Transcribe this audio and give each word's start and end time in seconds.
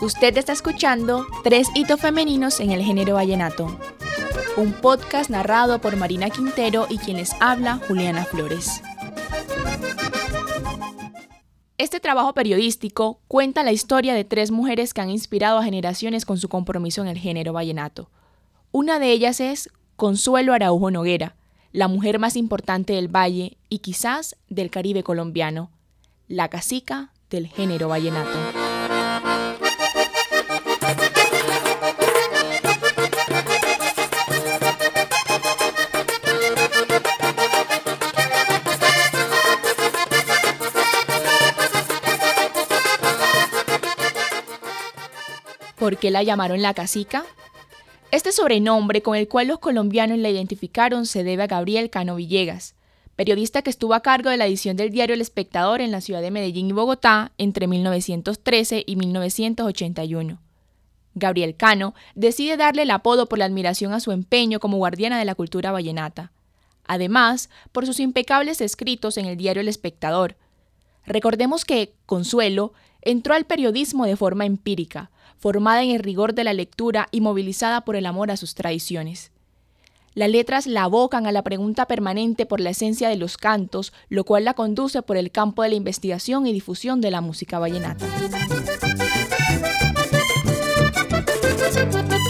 Usted 0.00 0.34
está 0.38 0.54
escuchando 0.54 1.26
Tres 1.44 1.68
hitos 1.74 2.00
femeninos 2.00 2.60
en 2.60 2.70
el 2.70 2.82
género 2.82 3.16
vallenato. 3.16 3.78
Un 4.56 4.72
podcast 4.72 5.28
narrado 5.28 5.78
por 5.78 5.96
Marina 5.96 6.30
Quintero 6.30 6.86
y 6.88 6.96
quien 6.96 7.18
les 7.18 7.34
habla, 7.38 7.78
Juliana 7.86 8.24
Flores. 8.24 8.82
Este 11.76 12.00
trabajo 12.00 12.32
periodístico 12.32 13.20
cuenta 13.28 13.62
la 13.62 13.72
historia 13.72 14.14
de 14.14 14.24
tres 14.24 14.50
mujeres 14.50 14.94
que 14.94 15.02
han 15.02 15.10
inspirado 15.10 15.58
a 15.58 15.64
generaciones 15.64 16.24
con 16.24 16.38
su 16.38 16.48
compromiso 16.48 17.02
en 17.02 17.08
el 17.08 17.18
género 17.18 17.52
vallenato. 17.52 18.10
Una 18.72 18.98
de 19.00 19.12
ellas 19.12 19.38
es 19.38 19.68
Consuelo 19.96 20.54
Araujo 20.54 20.90
Noguera, 20.90 21.36
la 21.72 21.88
mujer 21.88 22.18
más 22.18 22.36
importante 22.36 22.94
del 22.94 23.14
valle 23.14 23.58
y 23.68 23.80
quizás 23.80 24.36
del 24.48 24.70
Caribe 24.70 25.02
colombiano, 25.02 25.70
la 26.26 26.48
cacica 26.48 27.12
del 27.28 27.48
género 27.48 27.88
vallenato. 27.88 28.59
¿Por 45.90 45.98
qué 45.98 46.12
la 46.12 46.22
llamaron 46.22 46.62
la 46.62 46.72
cacica? 46.72 47.24
Este 48.12 48.30
sobrenombre 48.30 49.02
con 49.02 49.16
el 49.16 49.26
cual 49.26 49.48
los 49.48 49.58
colombianos 49.58 50.18
la 50.18 50.30
identificaron 50.30 51.04
se 51.04 51.24
debe 51.24 51.42
a 51.42 51.46
Gabriel 51.48 51.90
Cano 51.90 52.14
Villegas, 52.14 52.76
periodista 53.16 53.62
que 53.62 53.70
estuvo 53.70 53.94
a 53.94 54.00
cargo 54.00 54.30
de 54.30 54.36
la 54.36 54.46
edición 54.46 54.76
del 54.76 54.92
diario 54.92 55.14
El 55.14 55.20
Espectador 55.20 55.80
en 55.80 55.90
la 55.90 56.00
ciudad 56.00 56.22
de 56.22 56.30
Medellín 56.30 56.68
y 56.68 56.72
Bogotá 56.72 57.32
entre 57.38 57.66
1913 57.66 58.84
y 58.86 58.94
1981. 58.94 60.38
Gabriel 61.16 61.56
Cano 61.56 61.96
decide 62.14 62.56
darle 62.56 62.82
el 62.82 62.92
apodo 62.92 63.26
por 63.26 63.40
la 63.40 63.46
admiración 63.46 63.92
a 63.92 63.98
su 63.98 64.12
empeño 64.12 64.60
como 64.60 64.76
guardiana 64.76 65.18
de 65.18 65.24
la 65.24 65.34
cultura 65.34 65.72
vallenata. 65.72 66.30
Además, 66.86 67.50
por 67.72 67.84
sus 67.84 67.98
impecables 67.98 68.60
escritos 68.60 69.16
en 69.16 69.26
el 69.26 69.36
diario 69.36 69.60
El 69.60 69.66
Espectador. 69.66 70.36
Recordemos 71.04 71.64
que 71.64 71.94
Consuelo 72.06 72.74
entró 73.02 73.34
al 73.34 73.44
periodismo 73.44 74.06
de 74.06 74.14
forma 74.14 74.46
empírica, 74.46 75.10
formada 75.40 75.82
en 75.82 75.90
el 75.90 75.98
rigor 75.98 76.34
de 76.34 76.44
la 76.44 76.52
lectura 76.52 77.08
y 77.10 77.20
movilizada 77.20 77.80
por 77.80 77.96
el 77.96 78.06
amor 78.06 78.30
a 78.30 78.36
sus 78.36 78.54
tradiciones. 78.54 79.32
Las 80.14 80.28
letras 80.28 80.66
la 80.66 80.82
abocan 80.82 81.26
a 81.26 81.32
la 81.32 81.42
pregunta 81.42 81.86
permanente 81.86 82.44
por 82.44 82.60
la 82.60 82.70
esencia 82.70 83.08
de 83.08 83.16
los 83.16 83.36
cantos, 83.36 83.92
lo 84.08 84.24
cual 84.24 84.44
la 84.44 84.54
conduce 84.54 85.02
por 85.02 85.16
el 85.16 85.30
campo 85.30 85.62
de 85.62 85.70
la 85.70 85.76
investigación 85.76 86.46
y 86.46 86.52
difusión 86.52 87.00
de 87.00 87.10
la 87.10 87.20
música 87.20 87.58
vallenata. 87.58 88.06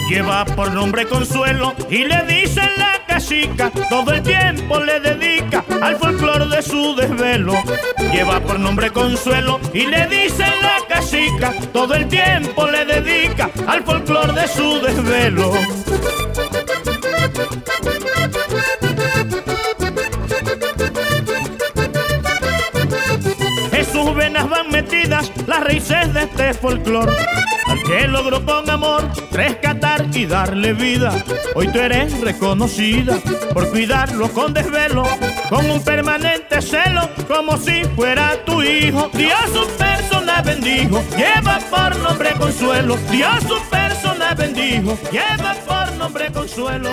Lleva 0.09 0.45
por 0.45 0.73
nombre 0.73 1.07
Consuelo 1.07 1.73
y 1.89 2.03
le 2.03 2.23
dicen 2.27 2.69
la 2.77 3.00
cachica, 3.11 3.69
todo 3.89 4.13
el 4.13 4.23
tiempo 4.23 4.79
le 4.79 4.99
dedica 5.01 5.65
al 5.81 5.97
folclor 5.97 6.47
de 6.47 6.61
su 6.61 6.95
desvelo. 6.95 7.53
Lleva 8.13 8.39
por 8.39 8.57
nombre 8.57 8.89
Consuelo 8.89 9.59
y 9.73 9.85
le 9.85 10.07
dicen 10.07 10.53
la 10.61 10.77
cachica, 10.87 11.53
todo 11.73 11.93
el 11.93 12.07
tiempo 12.07 12.67
le 12.67 12.85
dedica 12.85 13.49
al 13.67 13.83
folclor 13.83 14.33
de 14.33 14.47
su 14.47 14.79
desvelo. 14.79 15.51
En 23.73 23.85
sus 23.85 24.15
venas 24.15 24.49
van 24.49 24.69
metidas 24.69 25.29
las 25.47 25.59
raíces 25.65 26.13
de 26.13 26.21
este 26.23 26.53
folclor 26.53 27.13
que 27.85 28.07
logró 28.07 28.43
con 28.45 28.69
amor 28.69 29.09
rescatar 29.31 30.07
y 30.13 30.25
darle 30.25 30.73
vida. 30.73 31.23
Hoy 31.55 31.67
tú 31.71 31.79
eres 31.79 32.19
reconocida 32.21 33.17
por 33.53 33.69
cuidarlo 33.69 34.31
con 34.31 34.53
desvelo, 34.53 35.03
con 35.49 35.69
un 35.69 35.83
permanente 35.83 36.61
celo, 36.61 37.09
como 37.27 37.57
si 37.57 37.83
fuera 37.95 38.43
tu 38.45 38.61
hijo. 38.61 39.09
Dios 39.13 39.39
su 39.53 39.67
persona 39.77 40.41
bendijo, 40.41 41.03
lleva 41.17 41.59
por 41.69 41.97
nombre 41.99 42.31
consuelo. 42.37 42.97
Dios 43.11 43.43
su 43.47 43.69
persona 43.69 44.33
bendijo, 44.33 44.97
lleva 45.11 45.55
por 45.65 45.95
nombre 45.97 46.31
consuelo. 46.31 46.89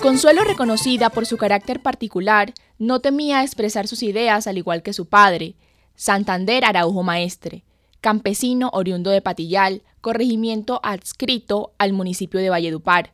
Consuelo, 0.00 0.44
reconocida 0.44 1.10
por 1.10 1.26
su 1.26 1.36
carácter 1.36 1.82
particular, 1.82 2.54
no 2.78 3.00
temía 3.00 3.42
expresar 3.42 3.88
sus 3.88 4.04
ideas 4.04 4.46
al 4.46 4.56
igual 4.56 4.82
que 4.82 4.92
su 4.92 5.06
padre, 5.06 5.56
Santander 5.96 6.64
Araujo 6.64 7.02
Maestre, 7.02 7.64
campesino 8.00 8.70
oriundo 8.72 9.10
de 9.10 9.22
Patillal, 9.22 9.82
corregimiento 10.00 10.80
adscrito 10.82 11.72
al 11.78 11.92
municipio 11.92 12.40
de 12.40 12.50
Valledupar. 12.50 13.12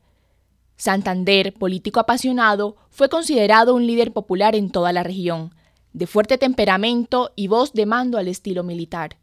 Santander, 0.77 1.55
político 1.55 2.01
apasionado, 2.01 2.77
fue 2.91 3.09
considerado 3.09 3.75
un 3.75 3.87
líder 3.87 4.13
popular 4.13 4.55
en 4.55 4.71
toda 4.71 4.93
la 4.93 5.03
región, 5.03 5.55
de 5.93 6.07
fuerte 6.07 6.39
temperamento 6.39 7.33
y 7.37 7.47
voz 7.47 7.73
de 7.73 7.87
mando 7.87 8.19
al 8.19 8.29
estilo 8.29 8.65
militar. 8.65 9.17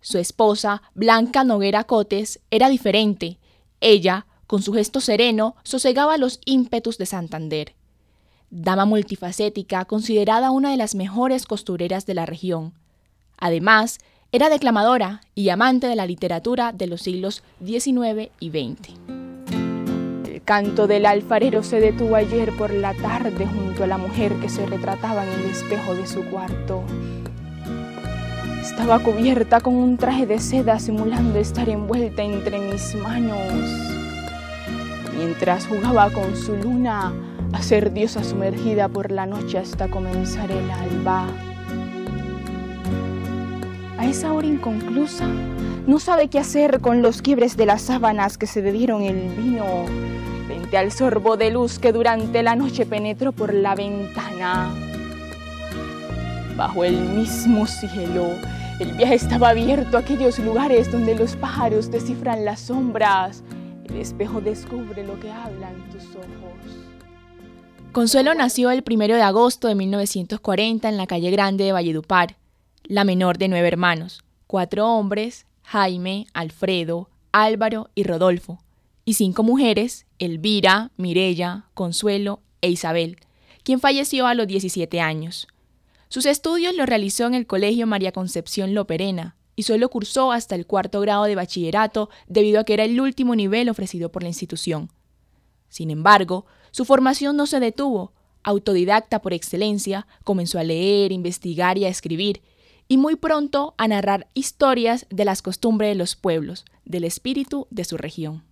Su 0.00 0.18
esposa, 0.18 0.82
Blanca 0.94 1.44
Noguera 1.44 1.84
Cotes, 1.84 2.40
era 2.50 2.68
diferente. 2.68 3.38
Ella, 3.80 4.26
con 4.46 4.62
su 4.62 4.72
gesto 4.72 5.00
sereno, 5.00 5.56
sosegaba 5.62 6.16
los 6.16 6.40
ímpetus 6.44 6.98
de 6.98 7.06
Santander. 7.06 7.74
Dama 8.50 8.84
multifacética, 8.84 9.84
considerada 9.84 10.50
una 10.50 10.70
de 10.70 10.76
las 10.76 10.94
mejores 10.94 11.46
costureras 11.46 12.06
de 12.06 12.14
la 12.14 12.26
región. 12.26 12.74
Además, 13.36 13.98
era 14.30 14.50
declamadora 14.50 15.22
y 15.34 15.48
amante 15.48 15.86
de 15.86 15.96
la 15.96 16.04
literatura 16.04 16.72
de 16.72 16.86
los 16.86 17.00
siglos 17.00 17.42
XIX 17.64 18.30
y 18.40 18.50
XX. 18.50 18.90
El 20.28 20.42
canto 20.44 20.86
del 20.86 21.06
alfarero 21.06 21.62
se 21.62 21.80
detuvo 21.80 22.14
ayer 22.14 22.54
por 22.56 22.72
la 22.72 22.92
tarde 22.92 23.46
junto 23.46 23.84
a 23.84 23.86
la 23.86 23.96
mujer 23.96 24.34
que 24.34 24.50
se 24.50 24.66
retrataba 24.66 25.24
en 25.24 25.40
el 25.40 25.46
espejo 25.46 25.94
de 25.94 26.06
su 26.06 26.24
cuarto. 26.26 26.82
Estaba 28.60 28.98
cubierta 28.98 29.60
con 29.60 29.74
un 29.74 29.96
traje 29.96 30.26
de 30.26 30.38
seda 30.38 30.78
simulando 30.78 31.38
estar 31.38 31.70
envuelta 31.70 32.22
entre 32.22 32.58
mis 32.58 32.94
manos. 32.96 33.50
Mientras 35.16 35.66
jugaba 35.66 36.10
con 36.10 36.36
su 36.36 36.54
luna 36.54 37.14
a 37.54 37.62
ser 37.62 37.94
diosa 37.94 38.22
sumergida 38.22 38.88
por 38.88 39.10
la 39.10 39.24
noche 39.24 39.56
hasta 39.56 39.88
comenzar 39.88 40.50
el 40.52 40.70
alba. 40.70 41.26
Esa 44.08 44.32
hora 44.32 44.46
inconclusa, 44.46 45.26
no 45.86 45.98
sabe 45.98 46.28
qué 46.28 46.38
hacer 46.38 46.80
con 46.80 47.02
los 47.02 47.20
quiebres 47.20 47.58
de 47.58 47.66
las 47.66 47.82
sábanas 47.82 48.38
que 48.38 48.46
se 48.46 48.62
bebieron 48.62 49.02
el 49.02 49.28
vino 49.36 49.84
frente 50.46 50.78
al 50.78 50.92
sorbo 50.92 51.36
de 51.36 51.50
luz 51.50 51.78
que 51.78 51.92
durante 51.92 52.42
la 52.42 52.56
noche 52.56 52.86
penetró 52.86 53.32
por 53.32 53.52
la 53.52 53.74
ventana. 53.74 54.72
Bajo 56.56 56.84
el 56.84 56.98
mismo 56.98 57.66
cielo, 57.66 58.28
el 58.80 58.92
viaje 58.92 59.16
estaba 59.16 59.50
abierto 59.50 59.98
a 59.98 60.00
aquellos 60.00 60.38
lugares 60.38 60.90
donde 60.90 61.14
los 61.14 61.36
pájaros 61.36 61.90
descifran 61.90 62.46
las 62.46 62.60
sombras. 62.60 63.44
El 63.84 63.96
espejo 63.96 64.40
descubre 64.40 65.06
lo 65.06 65.20
que 65.20 65.30
hablan 65.30 65.74
tus 65.92 66.04
ojos. 66.16 66.86
Consuelo 67.92 68.32
nació 68.32 68.70
el 68.70 68.82
1 68.90 69.04
de 69.04 69.22
agosto 69.22 69.68
de 69.68 69.74
1940 69.74 70.88
en 70.88 70.96
la 70.96 71.06
calle 71.06 71.30
Grande 71.30 71.64
de 71.64 71.72
Valledupar 71.72 72.36
la 72.88 73.04
menor 73.04 73.36
de 73.36 73.48
nueve 73.48 73.68
hermanos, 73.68 74.24
cuatro 74.46 74.88
hombres, 74.88 75.44
Jaime, 75.62 76.26
Alfredo, 76.32 77.10
Álvaro 77.32 77.90
y 77.94 78.02
Rodolfo, 78.02 78.60
y 79.04 79.14
cinco 79.14 79.42
mujeres, 79.42 80.06
Elvira, 80.18 80.90
Mirella, 80.96 81.66
Consuelo 81.74 82.40
e 82.62 82.70
Isabel, 82.70 83.18
quien 83.62 83.78
falleció 83.78 84.26
a 84.26 84.32
los 84.32 84.46
17 84.46 85.02
años. 85.02 85.48
Sus 86.08 86.24
estudios 86.24 86.74
los 86.74 86.86
realizó 86.86 87.26
en 87.26 87.34
el 87.34 87.46
Colegio 87.46 87.86
María 87.86 88.12
Concepción 88.12 88.72
Loperena 88.72 89.36
y 89.54 89.64
solo 89.64 89.90
cursó 89.90 90.32
hasta 90.32 90.54
el 90.54 90.66
cuarto 90.66 91.02
grado 91.02 91.24
de 91.24 91.34
bachillerato 91.34 92.08
debido 92.26 92.58
a 92.58 92.64
que 92.64 92.72
era 92.72 92.84
el 92.84 92.98
último 92.98 93.34
nivel 93.34 93.68
ofrecido 93.68 94.10
por 94.10 94.22
la 94.22 94.28
institución. 94.28 94.90
Sin 95.68 95.90
embargo, 95.90 96.46
su 96.70 96.86
formación 96.86 97.36
no 97.36 97.46
se 97.46 97.60
detuvo. 97.60 98.14
Autodidacta 98.44 99.20
por 99.20 99.34
excelencia, 99.34 100.06
comenzó 100.24 100.58
a 100.58 100.64
leer, 100.64 101.12
investigar 101.12 101.76
y 101.76 101.84
a 101.84 101.88
escribir, 101.90 102.40
y 102.88 102.96
muy 102.96 103.16
pronto 103.16 103.74
a 103.76 103.86
narrar 103.86 104.26
historias 104.32 105.06
de 105.10 105.26
las 105.26 105.42
costumbres 105.42 105.90
de 105.90 105.94
los 105.94 106.16
pueblos, 106.16 106.64
del 106.86 107.04
espíritu 107.04 107.66
de 107.70 107.84
su 107.84 107.98
región. 107.98 108.42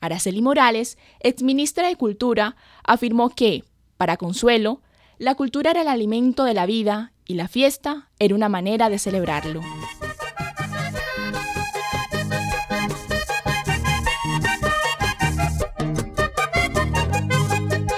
Araceli 0.00 0.40
Morales, 0.40 0.96
exministra 1.20 1.88
de 1.88 1.96
Cultura, 1.96 2.54
afirmó 2.84 3.30
que, 3.30 3.64
para 3.96 4.16
Consuelo, 4.16 4.80
la 5.18 5.34
cultura 5.34 5.72
era 5.72 5.82
el 5.82 5.88
alimento 5.88 6.44
de 6.44 6.54
la 6.54 6.66
vida 6.66 7.12
y 7.26 7.34
la 7.34 7.48
fiesta 7.48 8.10
era 8.20 8.34
una 8.34 8.48
manera 8.48 8.88
de 8.88 8.98
celebrarlo. 8.98 9.60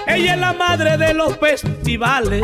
Ella 0.06 0.34
es 0.34 0.40
la 0.40 0.52
madre 0.54 0.96
de 0.96 1.12
los 1.14 1.36
festivales 1.36 2.42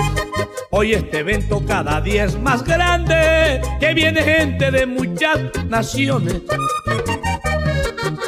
Hoy 0.76 0.92
este 0.92 1.20
evento 1.20 1.62
cada 1.64 2.00
día 2.00 2.24
es 2.24 2.36
más 2.36 2.64
grande, 2.64 3.60
que 3.78 3.94
viene 3.94 4.20
gente 4.20 4.72
de 4.72 4.86
muchas 4.86 5.38
naciones. 5.68 6.42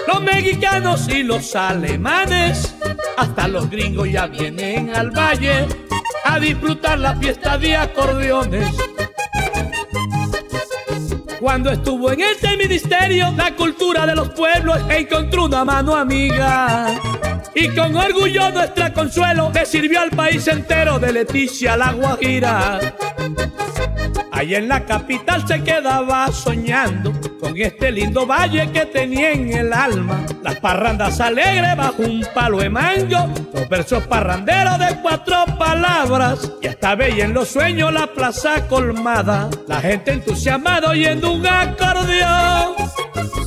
Los 0.07 0.23
mexicanos 0.23 1.09
y 1.09 1.25
los 1.25 1.57
alemanes, 1.57 2.77
hasta 3.17 3.49
los 3.49 3.69
gringos 3.69 4.09
ya 4.09 4.29
vienen 4.29 4.95
al 4.95 5.11
valle 5.11 5.67
a 6.25 6.39
disfrutar 6.39 7.01
la 7.01 7.17
fiesta 7.17 7.59
de 7.59 7.75
acordeones. 7.75 8.69
Cuando 11.41 11.73
estuvo 11.73 12.13
en 12.13 12.21
este 12.21 12.57
ministerio, 12.57 13.33
la 13.37 13.57
cultura 13.57 14.07
de 14.07 14.15
los 14.15 14.29
pueblos 14.29 14.79
encontró 14.89 15.47
una 15.47 15.65
mano 15.65 15.97
amiga. 15.97 16.95
Y 17.59 17.75
con 17.75 17.97
orgullo 17.97 18.51
nuestra 18.51 18.93
consuelo 18.93 19.51
le 19.53 19.65
sirvió 19.65 20.03
al 20.03 20.11
país 20.11 20.47
entero 20.47 20.99
de 20.99 21.11
Leticia 21.11 21.75
la 21.75 21.93
Guajira. 21.93 22.79
Ahí 24.31 24.55
en 24.55 24.69
la 24.69 24.85
capital 24.85 25.49
se 25.49 25.63
quedaba 25.65 26.31
soñando 26.31 27.15
con 27.41 27.57
este 27.57 27.91
lindo 27.91 28.27
valle 28.27 28.71
que 28.71 28.85
tenía 28.85 29.33
en 29.33 29.51
el 29.55 29.73
alma. 29.73 30.27
Las 30.43 30.61
parrandas 30.61 31.19
alegres 31.19 31.75
bajo 31.75 32.03
un 32.03 32.27
palo 32.35 32.59
de 32.59 32.69
mango, 32.69 33.33
los 33.55 33.67
versos 33.71 34.07
parranderos 34.07 34.79
de 34.79 35.01
cuatro 35.01 35.47
palabras. 35.59 36.53
Y 36.61 36.67
hasta 36.67 36.95
veía 36.95 37.25
en 37.25 37.33
los 37.33 37.49
sueños 37.49 37.91
la 37.91 38.07
plaza 38.09 38.69
colmada, 38.69 39.49
la 39.67 39.81
gente 39.81 40.13
entusiasmada 40.13 40.91
oyendo 40.91 41.33
un 41.33 41.47
acordeón. 41.47 42.75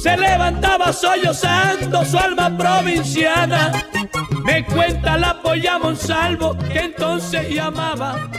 Se 0.01 0.15
levantaba 0.15 0.93
sollozando 0.93 2.05
su 2.05 2.17
alma 2.17 2.55
provinciana. 2.57 3.85
Me 4.45 4.65
cuenta 4.65 5.17
la 5.17 5.41
polla 5.41 5.77
Monsalvo 5.77 6.57
que 6.57 6.79
entonces 6.79 7.53
llamaba. 7.53 8.31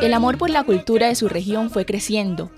El 0.00 0.14
amor 0.14 0.38
por 0.38 0.48
la 0.48 0.64
cultura 0.64 1.08
de 1.08 1.16
su 1.16 1.28
región 1.28 1.68
fue 1.68 1.84
creciendo, 1.84 2.50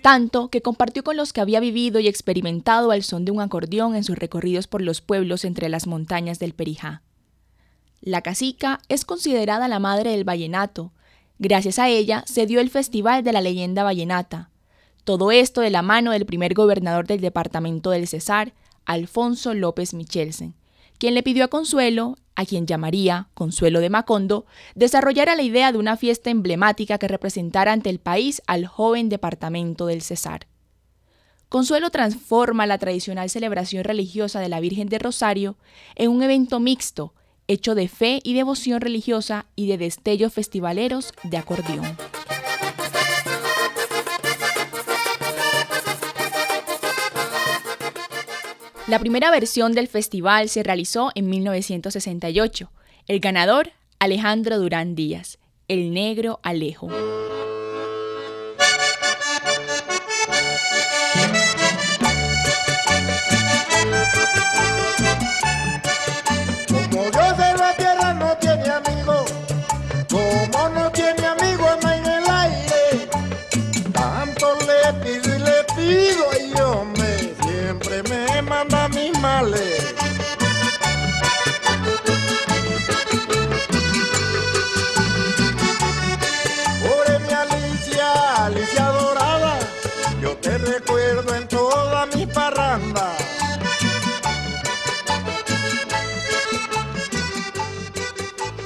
tanto 0.00 0.48
que 0.48 0.62
compartió 0.62 1.04
con 1.04 1.18
los 1.18 1.34
que 1.34 1.42
había 1.42 1.60
vivido 1.60 2.00
y 2.00 2.08
experimentado 2.08 2.92
al 2.92 3.02
son 3.02 3.26
de 3.26 3.32
un 3.32 3.42
acordeón 3.42 3.94
en 3.94 4.04
sus 4.04 4.18
recorridos 4.18 4.66
por 4.66 4.80
los 4.80 5.02
pueblos 5.02 5.44
entre 5.44 5.68
las 5.68 5.86
montañas 5.86 6.38
del 6.38 6.54
Perijá. 6.54 7.02
La 8.00 8.22
casica 8.22 8.80
es 8.88 9.04
considerada 9.04 9.68
la 9.68 9.78
madre 9.78 10.12
del 10.12 10.24
vallenato. 10.24 10.92
Gracias 11.38 11.78
a 11.78 11.88
ella 11.88 12.24
se 12.26 12.46
dio 12.46 12.60
el 12.60 12.70
Festival 12.70 13.22
de 13.22 13.32
la 13.34 13.42
Leyenda 13.42 13.82
Vallenata. 13.82 14.48
Todo 15.04 15.30
esto 15.30 15.60
de 15.60 15.70
la 15.70 15.82
mano 15.82 16.12
del 16.12 16.26
primer 16.26 16.54
gobernador 16.54 17.06
del 17.06 17.20
departamento 17.20 17.90
del 17.90 18.06
Cesar, 18.06 18.52
Alfonso 18.84 19.54
López 19.54 19.94
Michelsen, 19.94 20.54
quien 20.98 21.14
le 21.14 21.22
pidió 21.22 21.44
a 21.44 21.48
Consuelo, 21.48 22.16
a 22.36 22.44
quien 22.44 22.66
llamaría 22.66 23.28
Consuelo 23.34 23.80
de 23.80 23.90
Macondo, 23.90 24.46
desarrollara 24.74 25.36
la 25.36 25.42
idea 25.42 25.72
de 25.72 25.78
una 25.78 25.96
fiesta 25.96 26.30
emblemática 26.30 26.98
que 26.98 27.08
representara 27.08 27.72
ante 27.72 27.90
el 27.90 27.98
país 27.98 28.42
al 28.46 28.66
joven 28.66 29.08
departamento 29.08 29.86
del 29.86 30.02
Cesar. 30.02 30.46
Consuelo 31.48 31.90
transforma 31.90 32.66
la 32.66 32.78
tradicional 32.78 33.28
celebración 33.28 33.82
religiosa 33.82 34.40
de 34.40 34.48
la 34.48 34.60
Virgen 34.60 34.88
de 34.88 34.98
Rosario 34.98 35.56
en 35.96 36.10
un 36.10 36.22
evento 36.22 36.60
mixto, 36.60 37.14
hecho 37.48 37.74
de 37.74 37.88
fe 37.88 38.20
y 38.22 38.34
devoción 38.34 38.80
religiosa 38.80 39.46
y 39.56 39.66
de 39.66 39.76
destellos 39.76 40.32
festivaleros 40.32 41.12
de 41.24 41.38
acordeón. 41.38 41.96
La 48.90 48.98
primera 48.98 49.30
versión 49.30 49.72
del 49.72 49.86
festival 49.86 50.48
se 50.48 50.64
realizó 50.64 51.12
en 51.14 51.30
1968. 51.30 52.72
El 53.06 53.20
ganador, 53.20 53.70
Alejandro 54.00 54.58
Durán 54.58 54.96
Díaz, 54.96 55.38
el 55.68 55.94
negro 55.94 56.40
Alejo. 56.42 56.88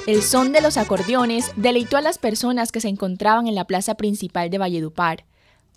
El 0.07 0.21
son 0.21 0.51
de 0.51 0.61
los 0.61 0.77
acordeones 0.77 1.51
deleitó 1.55 1.97
a 1.97 2.01
las 2.01 2.19
personas 2.19 2.71
que 2.71 2.79
se 2.79 2.89
encontraban 2.89 3.47
en 3.47 3.55
la 3.55 3.65
plaza 3.65 3.95
principal 3.95 4.51
de 4.51 4.59
Valledupar, 4.59 5.25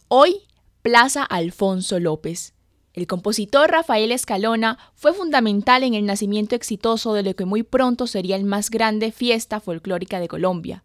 hoy 0.09 0.43
Plaza 0.83 1.25
Alfonso 1.25 1.99
López. 1.99 2.53
El 2.93 3.07
compositor 3.07 3.71
Rafael 3.71 4.13
Escalona 4.13 4.79
fue 4.95 5.15
fundamental 5.15 5.83
en 5.83 5.95
el 5.95 6.05
nacimiento 6.05 6.55
exitoso 6.55 7.15
de 7.15 7.23
lo 7.23 7.35
que 7.35 7.47
muy 7.47 7.63
pronto 7.63 8.07
sería 8.07 8.37
el 8.37 8.45
más 8.45 8.69
grande 8.69 9.13
fiesta 9.13 9.61
folclórica 9.61 10.21
de 10.21 10.29
Colombia. 10.29 10.85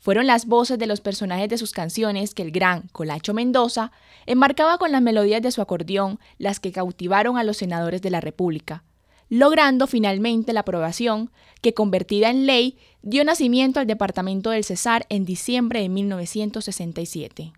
Fueron 0.00 0.26
las 0.26 0.46
voces 0.46 0.76
de 0.76 0.88
los 0.88 1.00
personajes 1.00 1.48
de 1.48 1.58
sus 1.58 1.70
canciones 1.70 2.34
que 2.34 2.42
el 2.42 2.50
gran 2.50 2.88
Colacho 2.88 3.34
Mendoza 3.34 3.92
enmarcaba 4.26 4.78
con 4.78 4.90
las 4.90 5.00
melodías 5.00 5.42
de 5.42 5.52
su 5.52 5.62
acordeón 5.62 6.18
las 6.38 6.58
que 6.58 6.72
cautivaron 6.72 7.38
a 7.38 7.44
los 7.44 7.56
senadores 7.56 8.02
de 8.02 8.10
la 8.10 8.20
República 8.20 8.82
logrando 9.28 9.86
finalmente 9.86 10.52
la 10.52 10.60
aprobación 10.60 11.30
que, 11.60 11.74
convertida 11.74 12.30
en 12.30 12.46
ley, 12.46 12.78
dio 13.02 13.24
nacimiento 13.24 13.80
al 13.80 13.86
Departamento 13.86 14.50
del 14.50 14.64
Cesar 14.64 15.06
en 15.08 15.24
diciembre 15.24 15.80
de 15.80 15.88
1967. 15.88 17.52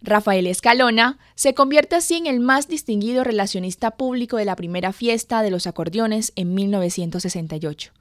Rafael 0.00 0.46
Escalona 0.46 1.18
se 1.34 1.54
convierte 1.54 1.96
así 1.96 2.14
en 2.14 2.26
el 2.26 2.38
más 2.38 2.68
distinguido 2.68 3.24
relacionista 3.24 3.92
público 3.92 4.36
de 4.36 4.44
la 4.44 4.54
primera 4.54 4.92
fiesta 4.92 5.42
de 5.42 5.50
los 5.50 5.66
acordeones 5.66 6.32
en 6.36 6.54
1968. 6.54 7.92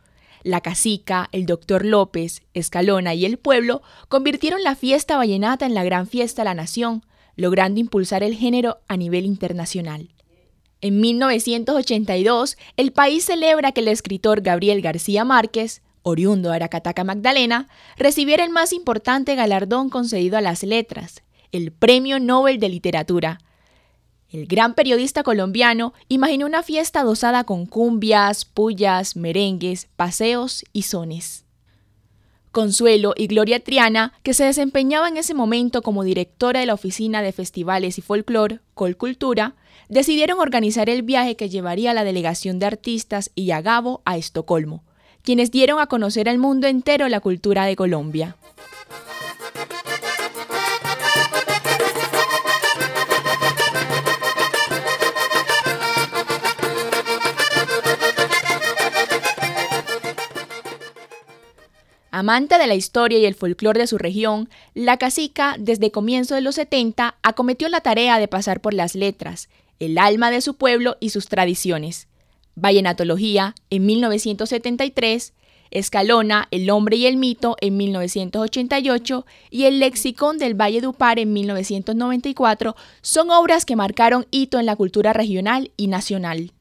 La 0.44 0.62
Casica, 0.62 1.28
el 1.32 1.48
Doctor 1.48 1.84
López, 1.84 2.44
Escalona 2.54 3.16
y 3.16 3.26
el 3.26 3.38
pueblo 3.38 3.82
convirtieron 4.08 4.62
la 4.64 4.76
fiesta 4.76 5.18
vallenata 5.18 5.66
en 5.66 5.74
la 5.74 5.84
gran 5.84 6.08
fiesta 6.08 6.44
de 6.44 6.46
la 6.46 6.54
nación, 6.54 7.04
logrando 7.36 7.80
impulsar 7.80 8.24
el 8.24 8.36
género 8.36 8.78
a 8.88 8.96
nivel 8.96 9.26
internacional. 9.26 10.10
En 10.80 11.00
1982, 11.02 12.58
el 12.78 12.92
país 12.92 13.26
celebra 13.26 13.72
que 13.72 13.82
el 13.82 13.88
escritor 13.88 14.42
Gabriel 14.42 14.82
García 14.82 15.26
Márquez, 15.26 15.82
oriundo 16.04 16.50
de 16.50 16.58
Aracataca 16.58 17.04
Magdalena, 17.04 17.68
recibiera 17.98 18.44
el 18.44 18.52
más 18.52 18.74
importante 18.74 19.36
galardón 19.36 19.90
concedido 19.90 20.38
a 20.38 20.42
las 20.42 20.62
letras, 20.62 21.24
el 21.52 21.72
Premio 21.72 22.20
Nobel 22.20 22.60
de 22.60 22.70
Literatura. 22.70 23.40
El 24.30 24.46
gran 24.46 24.76
periodista 24.76 25.24
colombiano 25.24 25.94
imaginó 26.10 26.46
una 26.46 26.62
fiesta 26.62 27.00
adosada 27.00 27.44
con 27.44 27.66
cumbias, 27.66 28.46
pullas, 28.46 29.16
merengues, 29.16 29.88
paseos 29.96 30.64
y 30.74 30.84
sones. 30.84 31.47
Consuelo 32.58 33.14
y 33.16 33.28
Gloria 33.28 33.60
Triana, 33.60 34.14
que 34.24 34.34
se 34.34 34.44
desempeñaba 34.44 35.08
en 35.08 35.18
ese 35.18 35.36
momento 35.36 35.84
como 35.84 36.04
directora 36.04 36.60
de 36.60 36.66
la 36.66 36.74
Oficina 36.74 37.22
de 37.22 37.32
Festivales 37.32 38.00
y 38.00 38.02
Folclor, 38.02 38.62
Colcultura, 38.74 39.54
decidieron 39.90 40.40
organizar 40.40 40.90
el 40.90 41.04
viaje 41.04 41.36
que 41.36 41.50
llevaría 41.50 41.94
la 41.94 42.04
delegación 42.04 42.58
de 42.58 42.66
artistas 42.66 43.30
y 43.36 43.52
a 43.52 43.62
Gabo 43.62 44.02
a 44.06 44.18
Estocolmo, 44.18 44.84
quienes 45.22 45.52
dieron 45.52 45.80
a 45.80 45.86
conocer 45.86 46.28
al 46.28 46.40
mundo 46.40 46.66
entero 46.66 47.08
la 47.10 47.20
cultura 47.20 47.64
de 47.66 47.76
Colombia. 47.76 48.38
Amante 62.12 62.58
de 62.58 62.68
la 62.68 62.76
historia 62.76 63.20
y 63.20 63.26
el 63.26 63.36
folclore 63.36 63.82
de 63.82 63.88
su 63.88 63.98
región, 63.98 64.50
la 64.74 64.98
cacica, 64.98 65.56
desde 65.60 65.92
comienzo 65.92 66.36
de 66.36 66.42
los 66.42 66.56
70, 66.56 67.16
acometió 67.22 67.68
la 67.70 67.82
tarea 67.82 68.20
de 68.20 68.28
pasar 68.28 68.62
por 68.62 68.74
las 68.74 68.96
letras, 68.96 69.50
el 69.80 69.98
alma 69.98 70.32
de 70.32 70.42
su 70.42 70.56
pueblo 70.56 70.96
y 71.00 71.10
sus 71.10 71.28
tradiciones. 71.28 72.08
Vallenatología 72.56 73.56
en 73.70 73.86
1973, 73.86 75.34
Escalona, 75.70 76.48
El 76.50 76.70
hombre 76.70 76.96
y 76.96 77.06
el 77.06 77.18
mito 77.18 77.58
en 77.60 77.78
1988 77.78 79.26
y 79.52 79.66
El 79.66 79.80
lexicón 79.80 80.38
del 80.38 80.60
Valle 80.60 80.82
de 80.82 80.88
Upar 80.88 81.20
en 81.20 81.34
1994 81.34 82.76
son 83.02 83.32
obras 83.32 83.66
que 83.66 83.76
marcaron 83.76 84.26
hito 84.32 84.60
en 84.60 84.66
la 84.66 84.76
cultura 84.76 85.14
regional 85.14 85.72
y 85.76 85.88
nacional. 85.88 86.54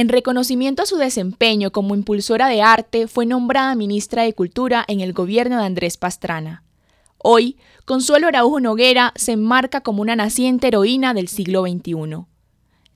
En 0.00 0.08
reconocimiento 0.08 0.82
a 0.82 0.86
su 0.86 0.96
desempeño 0.96 1.72
como 1.72 1.94
impulsora 1.94 2.48
de 2.48 2.62
arte, 2.62 3.06
fue 3.06 3.26
nombrada 3.26 3.74
ministra 3.74 4.22
de 4.22 4.32
Cultura 4.32 4.82
en 4.88 5.00
el 5.00 5.12
gobierno 5.12 5.58
de 5.58 5.66
Andrés 5.66 5.98
Pastrana. 5.98 6.62
Hoy, 7.18 7.58
Consuelo 7.84 8.26
Araujo 8.28 8.60
Noguera 8.60 9.12
se 9.14 9.32
enmarca 9.32 9.82
como 9.82 10.00
una 10.00 10.16
naciente 10.16 10.68
heroína 10.68 11.12
del 11.12 11.28
siglo 11.28 11.66
XXI. 11.66 12.24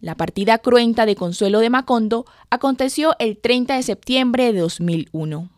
La 0.00 0.14
partida 0.14 0.56
cruenta 0.56 1.04
de 1.04 1.14
Consuelo 1.14 1.58
de 1.58 1.68
Macondo 1.68 2.24
aconteció 2.48 3.14
el 3.18 3.36
30 3.36 3.76
de 3.76 3.82
septiembre 3.82 4.50
de 4.50 4.60
2001. 4.60 5.50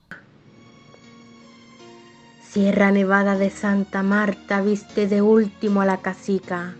Sierra 2.50 2.90
Nevada 2.90 3.36
de 3.36 3.50
Santa 3.50 4.02
Marta 4.02 4.62
viste 4.62 5.06
de 5.06 5.22
último 5.22 5.80
a 5.80 5.86
la 5.86 5.98
casica. 5.98 6.74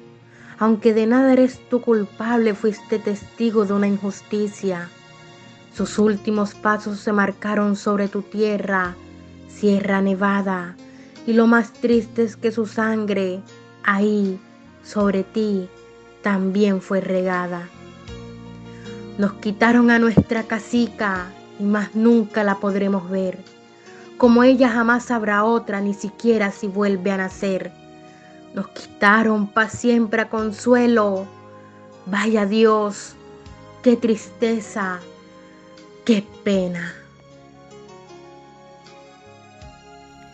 Aunque 0.59 0.95
de 0.95 1.07
nada 1.07 1.33
eres 1.33 1.61
tú 1.69 1.81
culpable, 1.83 2.55
fuiste 2.55 2.99
testigo 2.99 3.67
de 3.67 3.75
una 3.75 3.87
injusticia. 3.87 4.89
Sus 5.75 5.99
últimos 5.99 6.55
pasos 6.55 6.99
se 7.01 7.13
marcaron 7.13 7.77
sobre 7.77 8.09
tu 8.09 8.23
tierra, 8.23 8.95
Sierra 9.49 10.01
Nevada, 10.01 10.75
y 11.27 11.35
lo 11.35 11.47
más 11.47 11.73
triste 11.73 12.23
es 12.23 12.37
que 12.37 12.53
su 12.53 12.67
sangre 12.67 13.41
ahí, 13.83 14.41
sobre 14.83 15.25
ti, 15.25 15.69
también 16.23 16.81
fue 16.81 17.01
regada. 17.01 17.69
Nos 19.19 19.35
quitaron 19.35 19.91
a 19.91 19.99
nuestra 19.99 20.45
casica 20.45 21.27
y 21.59 21.65
más 21.65 21.95
nunca 21.95 22.45
la 22.45 22.57
podremos 22.57 23.11
ver. 23.11 23.39
Como 24.17 24.43
ella 24.43 24.71
jamás 24.71 25.11
habrá 25.11 25.45
otra, 25.45 25.81
ni 25.81 25.93
siquiera 25.93 26.51
si 26.51 26.69
vuelve 26.69 27.11
a 27.11 27.19
nacer. 27.19 27.73
Nos 28.57 28.69
quitaron 28.69 29.49
para 29.49 29.69
siempre 29.69 30.23
a 30.23 30.31
consuelo. 30.31 31.27
Vaya 32.07 32.47
Dios, 32.47 33.13
qué 33.83 33.97
tristeza, 33.97 34.99
qué 36.07 36.25
pena. 36.43 36.95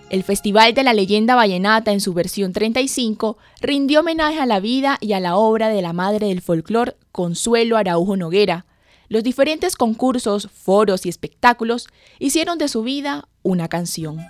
El 0.09 0.23
Festival 0.23 0.73
de 0.73 0.85
la 0.85 0.93
Leyenda 0.93 1.35
Vallenata 1.35 1.91
en 1.91 2.01
su 2.01 2.15
versión 2.15 2.53
35 2.53 3.39
rindió 3.61 4.01
homenaje 4.01 4.39
a 4.39 4.47
la 4.47 4.61
vida 4.61 4.99
y 5.01 5.15
a 5.15 5.21
la 5.21 5.35
obra 5.35 5.69
de 5.69 5.83
la 5.83 5.93
madre 5.93 6.29
del 6.29 6.43
folclor 6.43 6.97
Consuelo 7.11 7.77
Araujo 7.77 8.17
Noguera. 8.17 8.67
Los 9.09 9.25
diferentes 9.25 9.75
concursos, 9.75 10.49
foros 10.49 11.07
y 11.07 11.09
espectáculos 11.09 11.89
hicieron 12.21 12.59
de 12.59 12.69
su 12.69 12.85
vida 12.85 13.27
una 13.43 13.67
canción. 13.67 14.21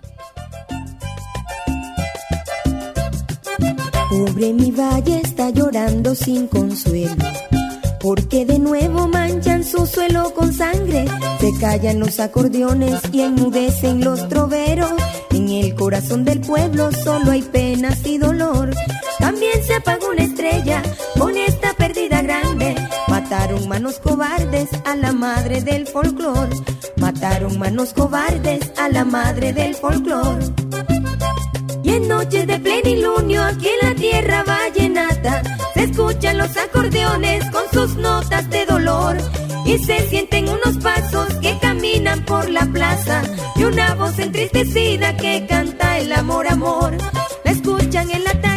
Pobre 4.13 4.53
mi 4.53 4.71
valle 4.71 5.23
está 5.25 5.49
llorando 5.49 6.15
sin 6.15 6.47
consuelo 6.47 7.17
porque 7.99 8.45
de 8.45 8.59
nuevo 8.59 9.09
manchan 9.09 9.65
su 9.65 9.87
suelo 9.87 10.35
con 10.35 10.53
sangre, 10.53 11.07
se 11.41 11.51
callan 11.61 12.01
los 12.01 12.21
acordeones 12.21 13.01
y 13.13 13.23
enmudecen 13.23 14.05
los 14.05 14.29
troveros. 14.29 14.93
En 15.31 15.49
el 15.49 15.75
corazón 15.75 16.25
del 16.25 16.41
pueblo 16.41 16.91
solo 16.93 17.31
hay 17.31 17.43
penas 17.43 18.05
y 18.05 18.19
dolor. 18.19 18.75
También 19.19 19.63
se 19.65 19.77
apagó 19.77 20.11
una 20.11 20.25
estrella 20.25 20.83
con 21.19 21.37
esta 21.37 21.73
pérdida 21.75 22.21
grande. 22.21 22.75
Mataron 23.09 23.67
manos 23.69 23.99
cobardes 24.01 24.69
a 24.85 24.97
la 24.97 25.13
madre 25.13 25.63
del 25.63 25.87
folclor. 25.87 26.51
Mataron 26.97 27.59
manos 27.59 27.95
cobardes 27.95 28.73
a 28.77 28.89
la 28.89 29.05
madre 29.05 29.53
del 29.53 29.75
folclor. 29.75 30.39
En 31.93 32.09
noches 32.09 32.47
de 32.47 32.59
plenilunio 32.59 33.45
aquí 33.45 33.69
en 33.69 33.87
la 33.87 33.95
tierra 33.95 34.45
vallenata. 34.45 35.43
Se 35.75 35.83
escuchan 35.85 36.39
los 36.39 36.57
acordeones 36.57 37.45
con 37.51 37.65
sus 37.71 37.97
notas 37.97 38.49
de 38.49 38.65
dolor. 38.65 39.19
Y 39.67 39.77
se 39.77 40.09
sienten 40.09 40.49
unos 40.49 40.79
pasos 40.83 41.35
que 41.43 41.59
caminan 41.59 42.25
por 42.25 42.49
la 42.49 42.65
plaza. 42.65 43.23
Y 43.57 43.65
una 43.65 43.95
voz 43.95 44.19
entristecida 44.19 45.19
que 45.19 45.45
canta 45.47 45.99
el 45.99 46.11
amor, 46.15 46.49
amor. 46.49 46.97
La 47.45 47.51
escuchan 47.51 48.11
en 48.11 48.25
la 48.25 48.41
tarima, 48.41 48.52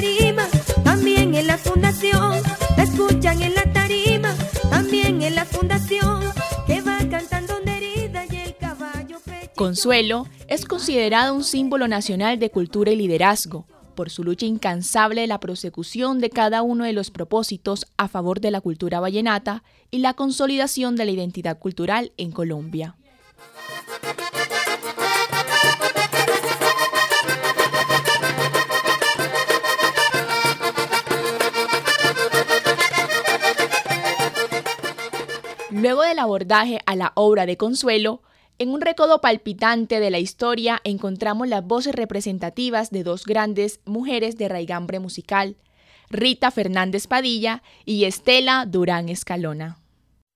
Consuelo 9.75 10.25
es 10.47 10.63
considerado 10.63 11.35
un 11.35 11.43
símbolo 11.43 11.89
nacional 11.89 12.39
de 12.39 12.49
cultura 12.49 12.91
y 12.91 12.95
liderazgo 12.95 13.67
por 13.93 14.09
su 14.09 14.23
lucha 14.23 14.45
incansable 14.45 15.19
de 15.19 15.27
la 15.27 15.41
prosecución 15.41 16.19
de 16.19 16.29
cada 16.29 16.61
uno 16.61 16.85
de 16.85 16.93
los 16.93 17.11
propósitos 17.11 17.85
a 17.97 18.07
favor 18.07 18.39
de 18.39 18.51
la 18.51 18.61
cultura 18.61 19.01
vallenata 19.01 19.63
y 19.91 19.97
la 19.97 20.13
consolidación 20.13 20.95
de 20.95 21.03
la 21.03 21.11
identidad 21.11 21.59
cultural 21.59 22.13
en 22.15 22.31
Colombia. 22.31 22.95
Luego 35.69 36.03
del 36.03 36.19
abordaje 36.19 36.79
a 36.85 36.95
la 36.95 37.11
obra 37.15 37.45
de 37.45 37.57
Consuelo, 37.57 38.21
en 38.57 38.69
un 38.69 38.81
recodo 38.81 39.19
palpitante 39.19 39.99
de 39.99 40.09
la 40.09 40.19
historia 40.19 40.79
encontramos 40.83 41.47
las 41.47 41.65
voces 41.65 41.93
representativas 41.93 42.89
de 42.89 43.03
dos 43.03 43.25
grandes 43.25 43.81
mujeres 43.85 44.37
de 44.37 44.47
raigambre 44.47 44.99
musical, 44.99 45.57
Rita 46.09 46.51
Fernández 46.51 47.07
Padilla 47.07 47.63
y 47.83 48.05
Estela 48.05 48.65
Durán 48.65 49.09
Escalona. 49.09 49.77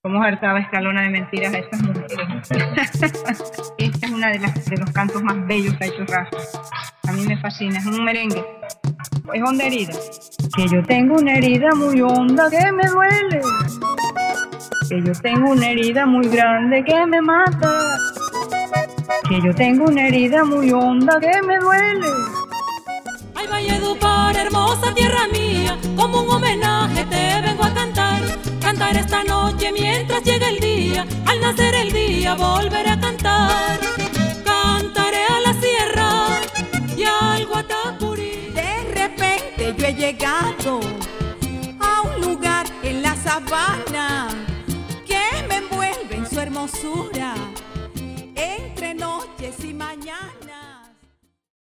¿Cómo 0.01 0.21
hartaba 0.23 0.59
Escalona 0.59 1.03
de 1.03 1.09
mentiras 1.09 1.53
a 1.53 1.59
estas 1.59 1.81
mujeres? 1.81 2.11
Esta 3.77 4.05
es 4.05 4.11
una 4.11 4.29
de, 4.31 4.39
de 4.39 4.77
los 4.77 4.91
cantos 4.91 5.21
más 5.23 5.45
bellos 5.45 5.73
que 5.75 5.83
ha 5.83 5.88
hecho 5.88 6.05
Rafa. 6.05 6.38
A 7.07 7.11
mí 7.11 7.25
me 7.25 7.38
fascina, 7.38 7.79
es 7.79 7.85
un 7.85 8.03
merengue. 8.03 8.43
Es 9.33 9.43
honda 9.43 9.65
herida. 9.65 9.93
Que 10.55 10.67
yo 10.67 10.83
tengo 10.83 11.15
una 11.15 11.33
herida 11.33 11.69
muy 11.75 12.01
honda 12.01 12.49
que 12.49 12.71
me 12.71 12.88
duele 12.88 13.41
que 14.89 15.03
yo 15.03 15.13
tengo 15.22 15.51
una 15.51 15.69
herida 15.69 16.08
muy 16.08 16.27
grande 16.29 16.84
que 16.84 17.05
me 17.05 17.22
mata, 17.22 17.96
que 19.29 19.39
yo 19.39 19.53
tengo 19.53 19.86
una 19.86 20.08
herida 20.08 20.43
muy 20.43 20.72
honda 20.72 21.19
que 21.19 21.41
me 21.43 21.60
duele. 21.60 22.08
Ay, 23.36 23.46
Valledupar, 23.46 24.36
hermosa 24.36 24.91
tierra 24.96 25.27
mía, 25.31 25.77
como 25.96 26.24
un 26.24 26.29
homenaje 26.29 27.05
te 27.05 27.41
vengo 27.41 27.63
a 27.65 27.74
cantar. 27.74 28.19
Cantar 28.60 28.98
esta 28.98 29.24
noche 29.24 29.72
mientras 29.72 30.24
llega 30.24 30.50
el 30.50 30.60
día, 30.60 31.05
al 31.27 31.39
nacer 31.39 31.75
el 31.75 31.91
día 31.91 32.34
volveré 32.34 32.89
a 32.89 33.00
cantar. 33.00 33.79
Cantaré 34.43 35.24
a 35.29 35.39
la 35.39 35.53
sierra 35.53 36.12
y 36.98 37.03
al 37.03 37.46
Guatapurí. 37.46 38.51
De 38.55 38.93
repente 38.96 39.75
yo 39.77 39.86
he 39.86 39.93
llegado 39.93 40.79
a 41.79 42.01
un 42.01 42.22
lugar 42.22 42.65
en 42.81 43.03
la 43.03 43.15
sabana 43.15 44.38
entre 48.35 48.93
noches 48.93 49.63
y 49.63 49.73
mañanas. 49.73 50.18